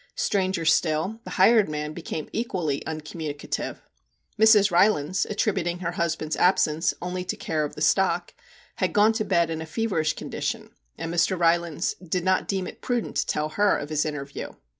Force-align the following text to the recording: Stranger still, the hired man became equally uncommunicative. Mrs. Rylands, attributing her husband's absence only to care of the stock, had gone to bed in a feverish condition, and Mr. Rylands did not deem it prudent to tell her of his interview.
Stranger 0.15 0.65
still, 0.65 1.19
the 1.25 1.29
hired 1.37 1.69
man 1.69 1.93
became 1.93 2.27
equally 2.33 2.83
uncommunicative. 2.87 3.83
Mrs. 4.39 4.71
Rylands, 4.71 5.27
attributing 5.29 5.77
her 5.77 5.91
husband's 5.91 6.35
absence 6.37 6.91
only 7.03 7.23
to 7.25 7.37
care 7.37 7.63
of 7.63 7.75
the 7.75 7.83
stock, 7.83 8.33
had 8.77 8.93
gone 8.93 9.13
to 9.13 9.23
bed 9.23 9.51
in 9.51 9.61
a 9.61 9.65
feverish 9.67 10.13
condition, 10.13 10.71
and 10.97 11.13
Mr. 11.13 11.37
Rylands 11.39 11.93
did 12.03 12.23
not 12.23 12.47
deem 12.47 12.65
it 12.65 12.81
prudent 12.81 13.15
to 13.17 13.25
tell 13.27 13.49
her 13.49 13.77
of 13.77 13.89
his 13.89 14.03
interview. 14.03 14.53